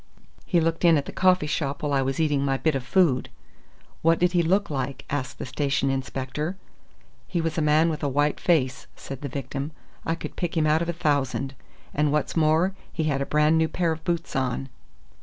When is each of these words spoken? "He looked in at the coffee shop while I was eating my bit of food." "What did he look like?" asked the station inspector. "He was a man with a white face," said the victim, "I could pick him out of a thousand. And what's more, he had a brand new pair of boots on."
"He 0.47 0.59
looked 0.59 0.83
in 0.83 0.97
at 0.97 1.05
the 1.05 1.11
coffee 1.11 1.45
shop 1.45 1.83
while 1.83 1.93
I 1.93 2.01
was 2.01 2.19
eating 2.19 2.43
my 2.43 2.57
bit 2.57 2.73
of 2.73 2.83
food." 2.83 3.29
"What 4.01 4.17
did 4.17 4.31
he 4.31 4.41
look 4.41 4.71
like?" 4.71 5.05
asked 5.11 5.37
the 5.37 5.45
station 5.45 5.91
inspector. 5.91 6.57
"He 7.27 7.39
was 7.39 7.55
a 7.55 7.61
man 7.61 7.87
with 7.87 8.01
a 8.01 8.09
white 8.09 8.39
face," 8.39 8.87
said 8.95 9.21
the 9.21 9.29
victim, 9.29 9.71
"I 10.03 10.15
could 10.15 10.35
pick 10.35 10.57
him 10.57 10.65
out 10.65 10.81
of 10.81 10.89
a 10.89 10.93
thousand. 10.93 11.53
And 11.93 12.11
what's 12.11 12.35
more, 12.35 12.73
he 12.91 13.03
had 13.03 13.21
a 13.21 13.27
brand 13.27 13.59
new 13.59 13.67
pair 13.67 13.91
of 13.91 14.03
boots 14.03 14.35
on." 14.35 14.69